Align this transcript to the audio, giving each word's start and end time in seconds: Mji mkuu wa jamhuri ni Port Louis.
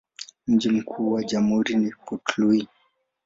Mji 0.47 0.69
mkuu 0.69 1.11
wa 1.11 1.23
jamhuri 1.23 1.75
ni 1.75 1.91
Port 2.05 2.37
Louis. 2.37 2.67